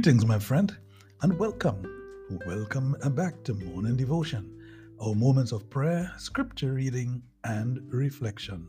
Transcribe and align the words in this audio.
Greetings, 0.00 0.24
my 0.24 0.38
friend, 0.38 0.74
and 1.20 1.38
welcome. 1.38 1.84
Welcome 2.46 2.96
back 3.10 3.44
to 3.44 3.52
Morning 3.52 3.98
Devotion, 3.98 4.50
our 4.98 5.14
moments 5.14 5.52
of 5.52 5.68
prayer, 5.68 6.10
scripture 6.16 6.72
reading, 6.72 7.22
and 7.44 7.82
reflection. 7.92 8.66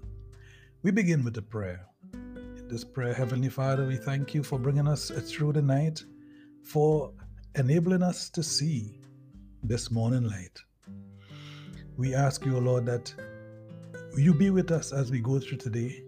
We 0.84 0.92
begin 0.92 1.24
with 1.24 1.38
a 1.38 1.42
prayer. 1.42 1.86
In 2.14 2.68
this 2.68 2.84
prayer, 2.84 3.14
Heavenly 3.14 3.48
Father, 3.48 3.88
we 3.88 3.96
thank 3.96 4.34
you 4.34 4.44
for 4.44 4.60
bringing 4.60 4.90
us 4.90 5.10
through 5.10 5.54
the 5.54 5.62
night, 5.62 6.04
for 6.66 7.14
enabling 7.56 8.04
us 8.04 8.30
to 8.32 8.44
see 8.44 9.00
this 9.64 9.90
morning 9.90 10.26
light. 10.26 10.60
We 11.96 12.14
ask 12.14 12.46
you, 12.46 12.60
Lord, 12.60 12.86
that 12.88 13.16
you 14.18 14.34
be 14.34 14.50
with 14.50 14.70
us 14.70 14.92
as 14.92 15.12
we 15.12 15.22
go 15.22 15.40
through 15.40 15.60
today. 15.60 16.04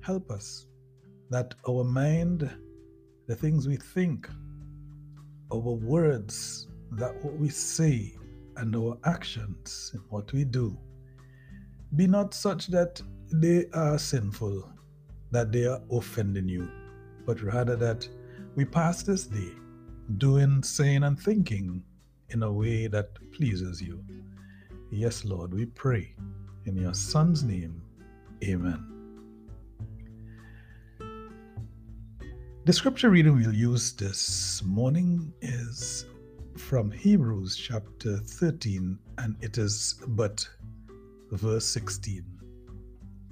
Help 0.00 0.32
us 0.32 0.66
that 1.30 1.54
our 1.68 1.84
mind 1.84 2.50
the 3.26 3.34
things 3.34 3.66
we 3.66 3.76
think, 3.76 4.28
our 5.52 5.58
words, 5.58 6.68
that 6.92 7.14
what 7.24 7.36
we 7.38 7.48
say, 7.48 8.14
and 8.56 8.74
our 8.74 8.98
actions 9.04 9.90
and 9.94 10.02
what 10.08 10.32
we 10.32 10.44
do 10.44 10.76
be 11.94 12.06
not 12.06 12.34
such 12.34 12.66
that 12.68 13.00
they 13.32 13.66
are 13.72 13.98
sinful, 13.98 14.68
that 15.30 15.52
they 15.52 15.66
are 15.66 15.80
offending 15.90 16.48
you, 16.48 16.70
but 17.24 17.42
rather 17.42 17.76
that 17.76 18.08
we 18.54 18.64
pass 18.64 19.02
this 19.02 19.26
day 19.26 19.52
doing, 20.18 20.62
saying, 20.62 21.02
and 21.04 21.18
thinking 21.18 21.82
in 22.30 22.42
a 22.42 22.52
way 22.52 22.86
that 22.86 23.10
pleases 23.32 23.80
you. 23.80 24.02
Yes, 24.90 25.24
Lord, 25.24 25.52
we 25.52 25.66
pray 25.66 26.14
in 26.64 26.76
your 26.76 26.94
Son's 26.94 27.42
name. 27.44 27.82
Amen. 28.44 28.95
The 32.66 32.72
scripture 32.72 33.10
reading 33.10 33.36
we'll 33.36 33.54
use 33.54 33.92
this 33.92 34.60
morning 34.64 35.32
is 35.40 36.04
from 36.56 36.90
Hebrews 36.90 37.56
chapter 37.56 38.16
13, 38.16 38.98
and 39.18 39.36
it 39.40 39.56
is 39.56 39.94
but 40.08 40.48
verse 41.30 41.64
16. 41.64 42.24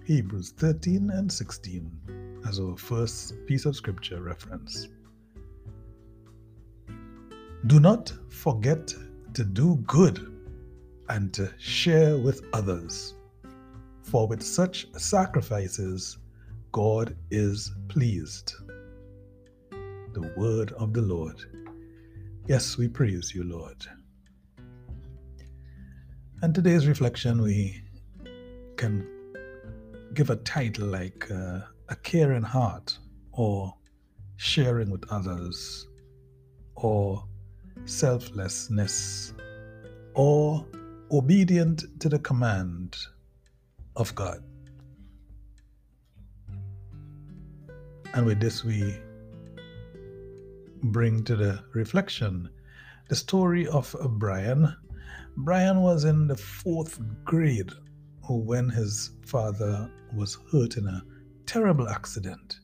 Hebrews 0.05 0.53
13 0.57 1.11
and 1.11 1.33
16 1.33 2.43
as 2.47 2.61
our 2.61 2.77
first 2.77 3.35
piece 3.47 3.67
of 3.67 3.75
scripture 3.75 4.23
reference. 4.23 4.87
Do 7.67 7.81
not 7.81 8.13
forget 8.29 8.95
to 9.33 9.45
do 9.45 9.83
good 9.89 10.33
and 11.09 11.35
to 11.35 11.53
share 11.59 12.17
with 12.19 12.45
others, 12.53 13.15
for 14.01 14.29
with 14.29 14.45
such 14.45 14.87
sacrifices 14.97 16.19
God 16.71 17.17
is 17.33 17.73
pleased 17.89 18.55
the 20.15 20.33
word 20.37 20.73
of 20.73 20.93
the 20.93 21.03
Lord. 21.03 21.41
Yes, 22.47 22.79
we 22.79 22.87
praise 22.87 23.35
you, 23.35 23.43
Lord. 23.43 23.85
And 26.41 26.55
today's 26.55 26.87
reflection, 26.87 27.43
we 27.43 27.83
can 28.77 29.07
give 30.15 30.31
a 30.31 30.37
title 30.37 30.87
like 30.87 31.29
uh, 31.31 31.63
A 31.89 31.97
Caring 31.97 32.45
Heart, 32.45 32.97
or 33.33 33.75
Sharing 34.37 34.91
with 34.91 35.05
Others, 35.11 35.89
or 36.77 37.25
Selflessness, 37.85 39.35
or 40.15 40.65
Obedient 41.11 42.01
to 42.01 42.09
the 42.09 42.21
Command 42.21 42.97
of 43.97 44.15
God. 44.15 44.45
And 48.13 48.27
with 48.27 48.39
this, 48.39 48.63
we 48.63 48.97
bring 50.85 51.25
to 51.25 51.35
the 51.35 51.65
reflection 51.73 52.49
the 53.09 53.17
story 53.17 53.67
of 53.69 53.95
Brian. 54.19 54.75
Brian 55.39 55.81
was 55.81 56.05
in 56.05 56.27
the 56.27 56.37
fourth 56.37 57.01
grade 57.25 57.71
when 58.29 58.69
his 58.69 59.11
father 59.27 59.91
was 60.15 60.39
hurt 60.53 60.77
in 60.77 60.87
a 60.87 61.03
terrible 61.47 61.89
accident. 61.89 62.61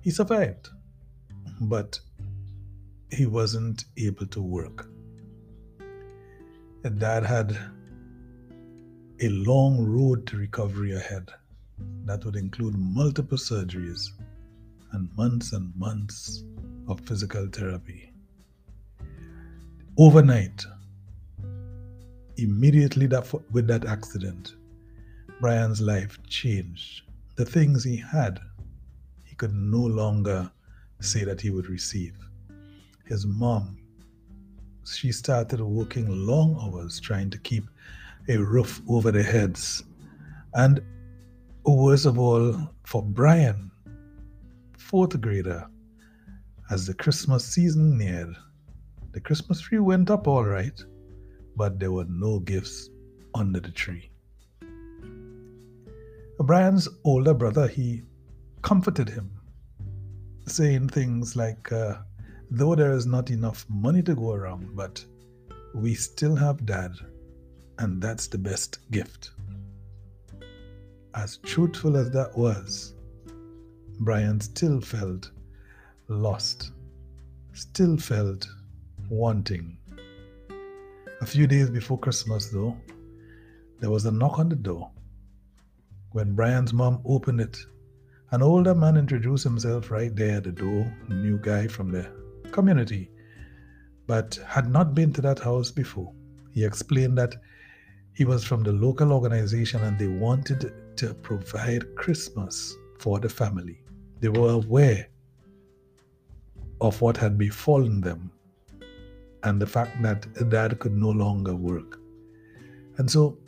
He 0.00 0.10
survived, 0.10 0.68
but 1.60 1.98
he 3.10 3.26
wasn't 3.26 3.84
able 3.98 4.26
to 4.26 4.42
work. 4.42 4.88
Dad 6.98 7.24
had 7.24 7.58
a 9.20 9.28
long 9.28 9.84
road 9.84 10.26
to 10.28 10.36
recovery 10.36 10.94
ahead 10.94 11.30
that 12.04 12.24
would 12.24 12.36
include 12.36 12.76
multiple 12.76 13.38
surgeries 13.38 14.10
and 14.92 15.08
months 15.16 15.52
and 15.52 15.74
months 15.74 16.44
of 16.88 17.00
physical 17.00 17.46
therapy. 17.48 18.12
Overnight, 19.98 20.64
immediately 22.36 23.06
that, 23.06 23.32
with 23.50 23.66
that 23.66 23.86
accident, 23.86 24.56
Brian's 25.40 25.80
life 25.80 26.18
changed. 26.28 27.02
The 27.36 27.44
things 27.44 27.84
he 27.84 27.96
had, 27.96 28.40
he 29.24 29.34
could 29.36 29.54
no 29.54 29.80
longer 29.80 30.50
say 31.00 31.24
that 31.24 31.40
he 31.40 31.50
would 31.50 31.68
receive. 31.68 32.16
His 33.04 33.26
mom, 33.26 33.78
she 34.84 35.12
started 35.12 35.60
working 35.60 36.08
long 36.26 36.58
hours 36.60 37.00
trying 37.00 37.30
to 37.30 37.38
keep 37.38 37.64
a 38.28 38.36
roof 38.36 38.80
over 38.88 39.10
their 39.10 39.22
heads. 39.22 39.84
And 40.54 40.80
worst 41.64 42.06
of 42.06 42.18
all, 42.18 42.70
for 42.84 43.02
Brian, 43.02 43.70
fourth 44.78 45.20
grader, 45.20 45.68
as 46.70 46.86
the 46.86 46.94
Christmas 46.94 47.44
season 47.44 47.96
neared, 47.96 48.36
the 49.12 49.20
Christmas 49.20 49.60
tree 49.60 49.78
went 49.78 50.10
up 50.10 50.26
all 50.26 50.44
right, 50.44 50.78
but 51.56 51.78
there 51.78 51.92
were 51.92 52.06
no 52.08 52.40
gifts 52.40 52.90
under 53.34 53.60
the 53.60 53.70
tree. 53.70 54.10
Brian's 56.40 56.88
older 57.04 57.32
brother, 57.32 57.66
he 57.66 58.02
comforted 58.62 59.08
him, 59.08 59.30
saying 60.46 60.88
things 60.88 61.36
like, 61.36 61.70
uh, 61.72 61.94
though 62.50 62.74
there 62.74 62.92
is 62.92 63.06
not 63.06 63.30
enough 63.30 63.64
money 63.68 64.02
to 64.02 64.14
go 64.14 64.32
around, 64.32 64.76
but 64.76 65.04
we 65.74 65.94
still 65.94 66.36
have 66.36 66.66
dad, 66.66 66.92
and 67.78 68.02
that's 68.02 68.26
the 68.26 68.38
best 68.38 68.90
gift. 68.90 69.30
As 71.14 71.38
truthful 71.38 71.96
as 71.96 72.10
that 72.10 72.36
was, 72.36 72.94
Brian 74.00 74.40
still 74.40 74.80
felt 74.80 75.30
lost, 76.08 76.72
still 77.52 77.96
felt 77.96 78.46
wanting. 79.08 79.76
A 81.20 81.26
few 81.26 81.46
days 81.46 81.70
before 81.70 81.98
Christmas, 81.98 82.48
though, 82.48 82.76
there 83.80 83.90
was 83.90 84.04
a 84.06 84.12
knock 84.12 84.38
on 84.38 84.48
the 84.48 84.56
door. 84.56 84.90
When 86.12 86.34
Brian's 86.34 86.72
mom 86.72 87.00
opened 87.04 87.40
it, 87.40 87.58
an 88.30 88.42
older 88.42 88.74
man 88.74 88.96
introduced 88.96 89.44
himself 89.44 89.90
right 89.90 90.14
there 90.14 90.36
at 90.36 90.44
the 90.44 90.52
door, 90.52 90.92
new 91.08 91.38
guy 91.38 91.66
from 91.66 91.90
the 91.90 92.10
community, 92.52 93.10
but 94.06 94.38
had 94.46 94.70
not 94.70 94.94
been 94.94 95.12
to 95.12 95.20
that 95.22 95.38
house 95.38 95.70
before. 95.70 96.12
He 96.52 96.64
explained 96.64 97.18
that 97.18 97.36
he 98.14 98.24
was 98.24 98.44
from 98.44 98.62
the 98.62 98.72
local 98.72 99.12
organization 99.12 99.82
and 99.82 99.98
they 99.98 100.08
wanted 100.08 100.72
to 100.96 101.14
provide 101.14 101.94
Christmas 101.96 102.74
for 102.98 103.20
the 103.20 103.28
family. 103.28 103.82
They 104.20 104.28
were 104.28 104.52
aware 104.52 105.08
of 106.80 107.00
what 107.00 107.16
had 107.16 107.38
befallen 107.38 108.00
them 108.00 108.30
and 109.42 109.60
the 109.60 109.66
fact 109.66 110.00
that 110.02 110.26
dad 110.50 110.78
could 110.78 110.96
no 110.96 111.10
longer 111.10 111.54
work. 111.54 111.98
And 112.98 113.10
so 113.10 113.38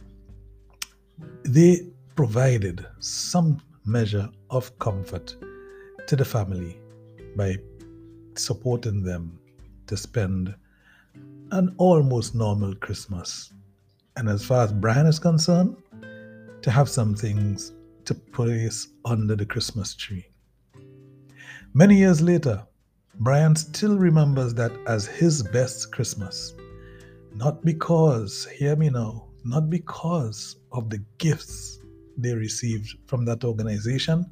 they 1.44 1.88
provided 2.14 2.86
some 3.00 3.60
measure 3.84 4.28
of 4.50 4.76
comfort 4.78 5.36
to 6.06 6.16
the 6.16 6.24
family 6.24 6.78
by 7.36 7.56
supporting 8.34 9.02
them 9.02 9.38
to 9.86 9.96
spend 9.96 10.54
an 11.52 11.74
almost 11.78 12.34
normal 12.34 12.74
Christmas. 12.76 13.52
And 14.16 14.28
as 14.28 14.44
far 14.44 14.64
as 14.64 14.72
Brian 14.72 15.06
is 15.06 15.18
concerned, 15.18 15.76
to 16.62 16.70
have 16.70 16.88
some 16.88 17.14
things 17.14 17.72
to 18.04 18.14
place 18.14 18.88
under 19.04 19.36
the 19.36 19.46
Christmas 19.46 19.94
tree. 19.94 20.26
Many 21.72 21.96
years 21.96 22.20
later, 22.20 22.66
Brian 23.20 23.56
still 23.56 23.98
remembers 23.98 24.54
that 24.54 24.70
as 24.86 25.06
his 25.06 25.42
best 25.42 25.90
Christmas. 25.90 26.54
Not 27.34 27.64
because, 27.64 28.46
hear 28.46 28.76
me 28.76 28.90
now, 28.90 29.28
not 29.44 29.68
because 29.68 30.56
of 30.70 30.88
the 30.88 31.02
gifts 31.18 31.80
they 32.16 32.34
received 32.34 32.96
from 33.06 33.24
that 33.24 33.42
organization, 33.42 34.24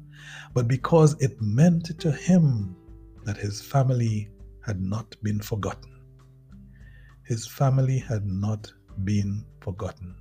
but 0.53 0.69
because 0.69 1.21
it 1.21 1.41
meant 1.41 1.99
to 1.99 2.11
him 2.11 2.75
that 3.25 3.35
his 3.35 3.61
family 3.61 4.29
had 4.65 4.81
not 4.81 5.15
been 5.21 5.41
forgotten. 5.41 5.91
His 7.25 7.45
family 7.45 7.99
had 7.99 8.25
not 8.25 8.71
been 9.03 9.43
forgotten. 9.59 10.15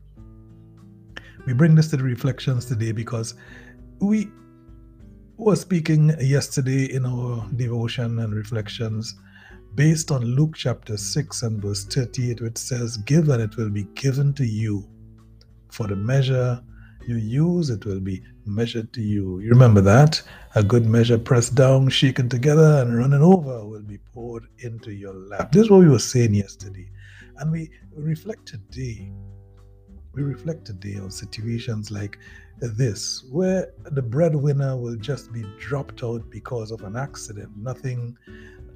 We 1.46 1.52
bring 1.52 1.76
this 1.76 1.88
to 1.90 1.96
the 1.96 2.02
reflections 2.02 2.66
today 2.66 2.90
because 2.90 3.34
we 4.00 4.28
were 5.36 5.56
speaking 5.56 6.14
yesterday 6.18 6.86
in 6.86 7.04
our 7.04 7.46
devotion 7.56 8.18
and 8.20 8.34
reflections 8.34 9.14
based 9.74 10.10
on 10.10 10.24
Luke 10.24 10.54
chapter 10.56 10.96
6 10.96 11.42
and 11.42 11.60
verse 11.60 11.84
38, 11.84 12.40
which 12.40 12.56
says, 12.56 12.96
Give 12.96 13.28
and 13.28 13.42
it 13.42 13.56
will 13.56 13.68
be 13.68 13.84
given 13.94 14.32
to 14.34 14.46
you. 14.46 14.88
For 15.70 15.86
the 15.86 15.96
measure 15.96 16.62
you 17.06 17.16
use, 17.16 17.68
it 17.68 17.84
will 17.84 18.00
be 18.00 18.22
measured 18.46 18.92
to 18.94 19.02
you. 19.02 19.40
You 19.40 19.50
remember 19.50 19.82
that? 19.82 20.22
A 20.54 20.62
good 20.62 20.86
measure 20.86 21.18
pressed 21.18 21.54
down, 21.54 21.90
shaken 21.90 22.30
together, 22.30 22.80
and 22.80 22.96
running 22.96 23.22
over 23.22 23.66
will 23.66 23.82
be 23.82 23.98
poured 23.98 24.46
into 24.60 24.92
your 24.92 25.12
lap. 25.14 25.52
This 25.52 25.64
is 25.64 25.70
what 25.70 25.80
we 25.80 25.88
were 25.88 25.98
saying 25.98 26.34
yesterday. 26.34 26.88
And 27.36 27.52
we 27.52 27.70
reflect 27.94 28.46
today 28.46 29.12
we 30.16 30.22
reflect 30.22 30.64
today 30.64 30.96
on 30.96 31.10
situations 31.10 31.90
like 31.90 32.18
this, 32.60 33.24
where 33.30 33.72
the 33.84 34.02
breadwinner 34.02 34.76
will 34.76 34.96
just 34.96 35.32
be 35.32 35.44
dropped 35.58 36.02
out 36.02 36.28
because 36.30 36.70
of 36.70 36.82
an 36.82 36.96
accident, 36.96 37.50
nothing 37.56 38.16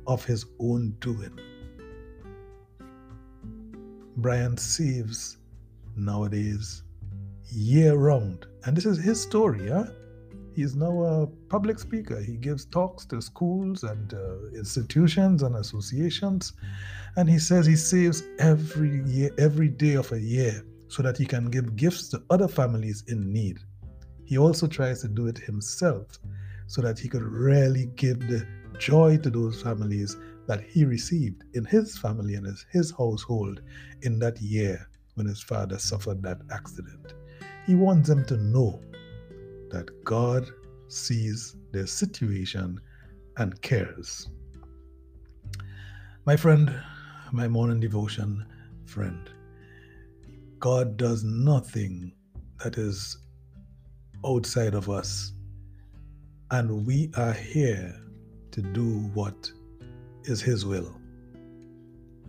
of 0.07 0.25
his 0.25 0.47
own 0.59 0.95
doing. 1.01 1.39
Brian 4.17 4.57
saves 4.57 5.39
nowadays 5.97 6.83
year 7.51 7.95
round. 7.95 8.47
And 8.65 8.77
this 8.77 8.87
is 8.87 8.99
his 8.99 9.21
story, 9.21 9.69
huh? 9.69 9.87
He's 10.55 10.75
now 10.75 11.03
a 11.03 11.27
public 11.49 11.79
speaker. 11.79 12.21
He 12.21 12.37
gives 12.37 12.65
talks 12.65 13.07
to 13.07 13.23
schools 13.23 13.85
and 13.85 14.13
uh, 14.13 14.49
institutions 14.55 15.43
and 15.43 15.57
associations. 15.57 16.53
And 17.17 17.31
he 17.31 17.39
says 17.39 17.67
he 17.67 17.77
saves 17.77 18.25
every 18.39 19.03
year, 19.05 19.31
every 19.39 19.69
day 19.69 19.95
of 19.95 20.11
a 20.13 20.21
year 20.21 20.65
so 20.89 21.03
that 21.03 21.17
he 21.17 21.25
can 21.25 21.47
give 21.47 21.77
gifts 21.77 22.09
to 22.09 22.23
other 22.31 22.49
families 22.49 23.05
in 23.07 23.33
need. 23.33 23.61
He 24.31 24.39
also 24.39 24.69
tries 24.69 25.01
to 25.01 25.09
do 25.09 25.27
it 25.27 25.39
himself 25.39 26.21
so 26.69 26.81
that 26.83 27.01
he 27.01 27.09
could 27.09 27.25
really 27.25 27.87
give 27.97 28.21
the 28.21 28.47
joy 28.79 29.17
to 29.17 29.29
those 29.29 29.61
families 29.61 30.17
that 30.47 30.63
he 30.63 30.85
received 30.85 31.43
in 31.55 31.65
his 31.65 31.99
family 31.99 32.37
and 32.37 32.47
his 32.71 32.93
household 32.93 33.61
in 34.03 34.21
that 34.21 34.41
year 34.41 34.89
when 35.15 35.27
his 35.27 35.43
father 35.43 35.81
suffered 35.81 36.23
that 36.23 36.43
accident. 36.53 37.15
He 37.67 37.75
wants 37.75 38.09
them 38.09 38.25
to 38.27 38.37
know 38.37 38.81
that 39.71 40.05
God 40.05 40.49
sees 40.87 41.57
their 41.73 41.89
situation 41.89 42.81
and 43.37 43.61
cares. 43.63 44.29
My 46.25 46.37
friend, 46.37 46.73
my 47.33 47.49
morning 47.49 47.81
devotion 47.81 48.47
friend, 48.85 49.29
God 50.61 50.97
does 50.97 51.25
nothing 51.25 52.13
that 52.63 52.79
is 52.79 53.19
outside 54.25 54.75
of 54.75 54.89
us. 54.91 55.33
And 56.51 56.87
we 56.87 57.11
are 57.17 57.33
here 57.33 57.95
to 58.51 58.61
do 58.61 58.99
what 59.15 59.51
is 60.25 60.41
His 60.41 60.67
will. 60.67 60.95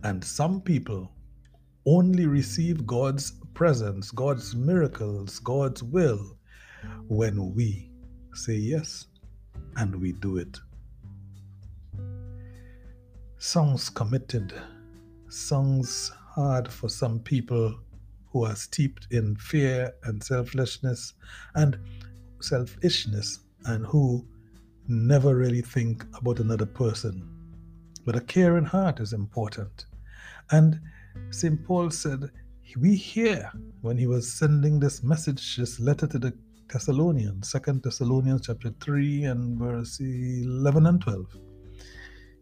And 0.03 0.23
some 0.23 0.61
people 0.61 1.11
only 1.85 2.25
receive 2.25 2.85
God's 2.85 3.31
presence, 3.53 4.11
God's 4.11 4.55
miracles, 4.55 5.39
God's 5.39 5.83
will 5.83 6.37
when 7.07 7.53
we 7.53 7.91
say 8.33 8.53
yes 8.55 9.07
and 9.77 9.95
we 9.95 10.13
do 10.13 10.37
it. 10.37 10.59
Songs 13.37 13.89
committed, 13.89 14.53
songs 15.29 16.11
hard 16.35 16.71
for 16.71 16.89
some 16.89 17.19
people 17.19 17.79
who 18.31 18.45
are 18.45 18.55
steeped 18.55 19.07
in 19.11 19.35
fear 19.35 19.93
and 20.03 20.23
selflessness 20.23 21.13
and 21.55 21.77
selfishness 22.41 23.39
and 23.65 23.85
who 23.85 24.25
never 24.87 25.35
really 25.35 25.61
think 25.61 26.05
about 26.15 26.39
another 26.39 26.65
person. 26.65 27.27
But 28.05 28.15
a 28.15 28.21
caring 28.21 28.65
heart 28.65 28.99
is 28.99 29.13
important. 29.13 29.85
And 30.51 30.79
St. 31.29 31.63
Paul 31.65 31.91
said, 31.91 32.31
we 32.77 32.95
hear 32.95 33.51
when 33.81 33.97
he 33.97 34.07
was 34.07 34.31
sending 34.31 34.79
this 34.79 35.03
message, 35.03 35.57
this 35.57 35.79
letter 35.79 36.07
to 36.07 36.17
the 36.17 36.33
Thessalonians, 36.71 37.49
Second 37.51 37.83
Thessalonians 37.83 38.47
chapter 38.47 38.73
3 38.79 39.25
and 39.25 39.59
verse 39.59 39.99
11 39.99 40.85
and 40.85 41.01
12. 41.01 41.25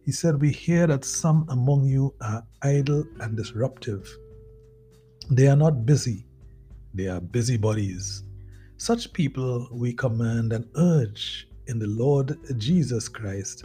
He 0.06 0.12
said, 0.12 0.40
We 0.40 0.52
hear 0.52 0.86
that 0.88 1.04
some 1.04 1.46
among 1.50 1.86
you 1.86 2.14
are 2.22 2.44
idle 2.62 3.04
and 3.20 3.36
disruptive 3.36 4.08
they 5.30 5.48
are 5.48 5.56
not 5.56 5.86
busy, 5.86 6.26
they 6.94 7.08
are 7.08 7.22
busybodies. 7.22 8.24
Such 8.78 9.14
people 9.14 9.68
we 9.72 9.94
command 9.94 10.54
and 10.54 10.68
urge 10.76 11.48
in 11.68 11.78
the 11.78 11.88
Lord 11.88 12.38
Jesus 12.58 13.08
Christ 13.08 13.64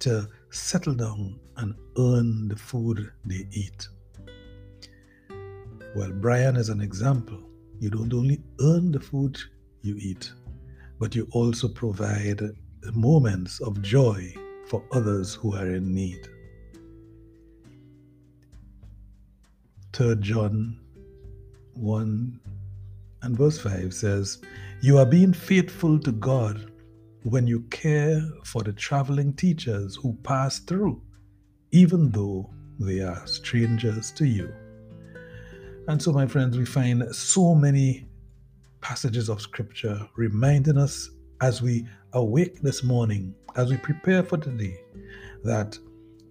to 0.00 0.28
settle 0.50 0.94
down 0.94 1.40
and 1.56 1.74
earn 1.98 2.48
the 2.48 2.56
food 2.56 3.10
they 3.24 3.46
eat. 3.50 3.88
Well, 5.96 6.12
Brian 6.12 6.56
is 6.56 6.68
an 6.68 6.80
example. 6.80 7.38
You 7.80 7.90
don't 7.90 8.12
only 8.14 8.40
earn 8.60 8.92
the 8.92 9.00
food 9.00 9.38
you 9.82 9.96
eat, 9.98 10.32
but 11.00 11.14
you 11.14 11.26
also 11.32 11.66
provide 11.68 12.40
moments 12.94 13.60
of 13.60 13.82
joy 13.82 14.32
for 14.68 14.84
others 14.92 15.34
who 15.34 15.54
are 15.56 15.66
in 15.66 15.92
need. 15.92 16.28
3 19.92 20.16
John 20.20 20.81
1 21.74 22.40
and 23.22 23.36
verse 23.36 23.58
5 23.60 23.94
says, 23.94 24.38
You 24.80 24.98
are 24.98 25.06
being 25.06 25.32
faithful 25.32 25.98
to 26.00 26.12
God 26.12 26.70
when 27.24 27.46
you 27.46 27.60
care 27.70 28.20
for 28.44 28.62
the 28.62 28.72
traveling 28.72 29.32
teachers 29.34 29.96
who 29.96 30.14
pass 30.24 30.58
through, 30.58 31.00
even 31.70 32.10
though 32.10 32.50
they 32.78 33.00
are 33.00 33.26
strangers 33.26 34.10
to 34.12 34.26
you. 34.26 34.52
And 35.88 36.00
so, 36.00 36.12
my 36.12 36.26
friends, 36.26 36.56
we 36.58 36.64
find 36.64 37.02
so 37.14 37.54
many 37.54 38.06
passages 38.80 39.28
of 39.28 39.40
scripture 39.40 40.08
reminding 40.16 40.78
us 40.78 41.10
as 41.40 41.62
we 41.62 41.86
awake 42.12 42.60
this 42.62 42.84
morning, 42.84 43.34
as 43.56 43.70
we 43.70 43.76
prepare 43.76 44.22
for 44.22 44.36
today, 44.36 44.78
that 45.44 45.78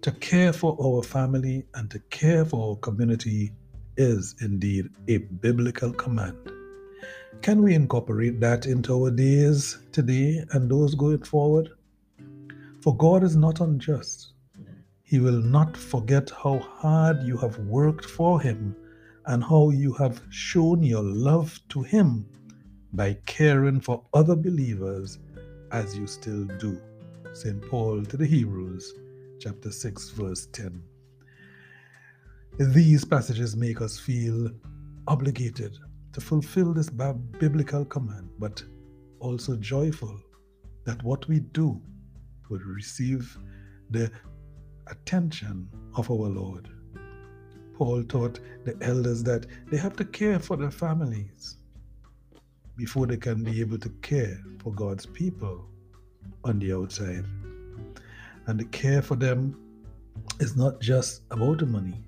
to 0.02 0.10
care 0.12 0.52
for 0.52 0.76
our 0.82 1.02
family 1.02 1.64
and 1.74 1.90
to 1.90 1.98
care 2.10 2.44
for 2.44 2.70
our 2.70 2.76
community 2.76 3.52
is 3.96 4.34
indeed 4.40 4.88
a 5.08 5.18
biblical 5.18 5.92
command. 5.92 6.36
Can 7.40 7.62
we 7.62 7.74
incorporate 7.74 8.40
that 8.40 8.66
into 8.66 8.94
our 8.94 9.10
days 9.10 9.78
today 9.90 10.44
and 10.52 10.70
those 10.70 10.94
going 10.94 11.22
forward? 11.22 11.70
For 12.80 12.96
God 12.96 13.22
is 13.22 13.36
not 13.36 13.60
unjust. 13.60 14.34
He 15.02 15.18
will 15.18 15.40
not 15.40 15.76
forget 15.76 16.30
how 16.30 16.58
hard 16.58 17.22
you 17.22 17.36
have 17.36 17.58
worked 17.58 18.04
for 18.04 18.40
Him 18.40 18.76
and 19.26 19.42
how 19.42 19.70
you 19.70 19.92
have 19.94 20.22
shown 20.30 20.82
your 20.82 21.02
love 21.02 21.58
to 21.70 21.82
Him 21.82 22.26
by 22.92 23.14
caring 23.26 23.80
for 23.80 24.04
other 24.14 24.36
believers 24.36 25.18
as 25.70 25.96
you 25.96 26.06
still 26.06 26.44
do. 26.58 26.80
St. 27.32 27.62
Paul 27.68 28.04
to 28.04 28.16
the 28.16 28.26
Hebrews, 28.26 28.92
chapter 29.40 29.70
6, 29.70 30.10
verse 30.10 30.46
10. 30.52 30.82
These 32.58 33.04
passages 33.06 33.56
make 33.56 33.80
us 33.80 33.98
feel 33.98 34.50
obligated 35.08 35.78
to 36.12 36.20
fulfill 36.20 36.74
this 36.74 36.90
biblical 36.90 37.84
command, 37.86 38.28
but 38.38 38.62
also 39.20 39.56
joyful 39.56 40.20
that 40.84 41.02
what 41.02 41.26
we 41.28 41.40
do 41.40 41.80
will 42.50 42.60
receive 42.60 43.38
the 43.90 44.10
attention 44.88 45.68
of 45.96 46.10
our 46.10 46.28
Lord. 46.28 46.68
Paul 47.74 48.04
taught 48.04 48.38
the 48.64 48.76
elders 48.82 49.22
that 49.22 49.46
they 49.70 49.78
have 49.78 49.96
to 49.96 50.04
care 50.04 50.38
for 50.38 50.58
their 50.58 50.70
families 50.70 51.56
before 52.76 53.06
they 53.06 53.16
can 53.16 53.42
be 53.42 53.60
able 53.60 53.78
to 53.78 53.88
care 54.02 54.38
for 54.62 54.72
God's 54.74 55.06
people 55.06 55.64
on 56.44 56.58
the 56.58 56.74
outside. 56.74 57.24
And 58.46 58.60
the 58.60 58.66
care 58.66 59.00
for 59.00 59.16
them 59.16 59.58
is 60.38 60.54
not 60.54 60.80
just 60.80 61.22
about 61.30 61.58
the 61.58 61.66
money, 61.66 62.04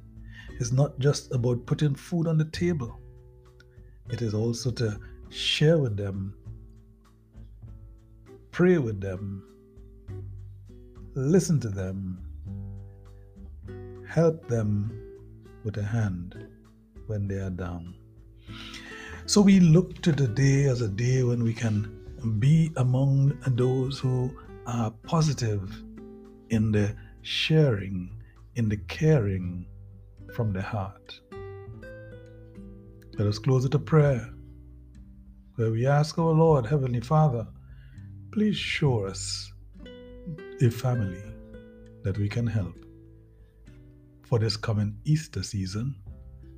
it's 0.61 0.73
not 0.73 0.99
just 0.99 1.33
about 1.33 1.67
putting 1.67 1.95
food 1.95 2.27
on 2.27 2.39
the 2.39 2.45
table, 2.47 2.99
it 4.11 4.23
is 4.23 4.35
also 4.35 4.71
to 4.73 4.99
share 5.31 5.79
with 5.79 5.97
them, 5.97 6.35
pray 8.51 8.79
with 8.79 9.01
them, 9.01 9.43
listen 11.15 11.59
to 11.61 11.69
them, 11.69 12.19
help 14.09 14.47
them 14.49 14.93
with 15.65 15.77
a 15.79 15.83
hand 15.83 16.47
when 17.07 17.27
they 17.27 17.37
are 17.37 17.51
down. 17.51 17.95
So 19.27 19.41
we 19.41 19.59
look 19.59 20.03
to 20.03 20.13
the 20.13 20.29
day 20.29 20.65
as 20.65 20.83
a 20.83 20.89
day 20.89 21.23
when 21.23 21.43
we 21.43 21.55
can 21.55 22.05
be 22.39 22.71
among 22.77 23.39
those 23.49 23.99
who 23.99 24.31
are 24.67 24.91
positive 25.03 25.83
in 26.51 26.73
the 26.73 26.95
sharing, 27.23 28.11
in 28.57 28.69
the 28.69 28.77
caring 28.77 29.67
from 30.35 30.53
the 30.53 30.61
heart. 30.61 31.21
Let 33.17 33.29
us 33.29 33.39
close 33.39 33.63
with 33.63 33.75
a 33.75 33.79
prayer 33.79 34.29
where 35.55 35.71
we 35.71 35.87
ask 35.87 36.19
our 36.19 36.33
Lord, 36.33 36.67
Heavenly 36.67 37.01
Father, 37.01 37.47
please 38.33 38.57
show 38.57 39.05
us 39.05 39.53
a 40.61 40.69
family 40.71 41.23
that 42.03 42.19
we 42.19 42.29
can 42.29 42.49
help 42.49 42.75
for 44.25 44.41
this 44.41 44.57
coming 44.57 44.97
Easter 45.05 45.45
season, 45.45 45.95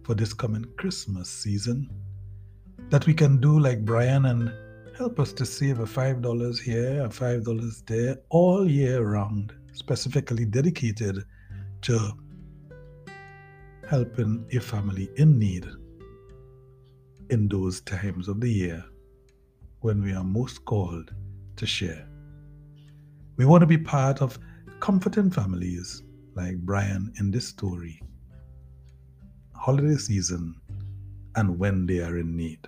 for 0.04 0.14
this 0.14 0.32
coming 0.32 0.64
Christmas 0.78 1.28
season, 1.28 1.90
that 2.88 3.06
we 3.06 3.12
can 3.12 3.38
do 3.38 3.58
like 3.58 3.84
Brian 3.84 4.24
and 4.24 4.50
help 4.96 5.20
us 5.20 5.34
to 5.34 5.44
save 5.44 5.80
a 5.80 5.84
$5 5.84 6.58
here, 6.58 7.04
a 7.04 7.08
$5 7.08 7.86
there, 7.86 8.16
all 8.30 8.66
year 8.66 9.02
round, 9.02 9.52
specifically 9.72 10.46
dedicated 10.46 11.22
to 11.82 12.12
helping 13.88 14.44
a 14.52 14.58
family 14.58 15.08
in 15.16 15.38
need 15.38 15.64
in 17.30 17.48
those 17.48 17.80
times 17.82 18.26
of 18.26 18.40
the 18.40 18.50
year 18.50 18.84
when 19.80 20.02
we 20.02 20.12
are 20.12 20.24
most 20.24 20.64
called 20.64 21.14
to 21.56 21.66
share. 21.66 22.08
We 23.36 23.44
want 23.44 23.62
to 23.62 23.66
be 23.66 23.78
part 23.78 24.22
of 24.22 24.38
comforting 24.80 25.30
families 25.30 26.02
like 26.34 26.56
Brian 26.58 27.12
in 27.20 27.30
this 27.30 27.46
story, 27.48 28.02
holiday 29.54 29.96
season, 29.96 30.54
and 31.36 31.58
when 31.58 31.86
they 31.86 32.00
are 32.00 32.18
in 32.18 32.36
need. 32.36 32.58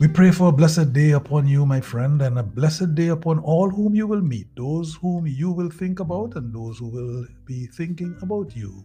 We 0.00 0.08
pray 0.08 0.30
for 0.32 0.48
a 0.48 0.52
blessed 0.52 0.92
day 0.92 1.12
upon 1.12 1.46
you, 1.46 1.64
my 1.64 1.80
friend, 1.80 2.20
and 2.20 2.38
a 2.38 2.42
blessed 2.42 2.94
day 2.94 3.08
upon 3.08 3.38
all 3.38 3.70
whom 3.70 3.94
you 3.94 4.06
will 4.06 4.20
meet, 4.20 4.48
those 4.56 4.94
whom 4.96 5.26
you 5.26 5.50
will 5.52 5.70
think 5.70 6.00
about, 6.00 6.34
and 6.34 6.52
those 6.52 6.78
who 6.78 6.88
will 6.88 7.26
be 7.46 7.66
thinking 7.66 8.16
about 8.20 8.54
you. 8.56 8.84